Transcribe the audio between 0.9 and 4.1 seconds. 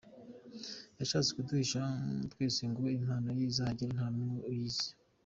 Yashatse kuduhisha twese ngo impano ye izahagere nta